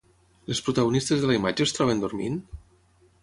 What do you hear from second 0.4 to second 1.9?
Les protagonistes de la imatge es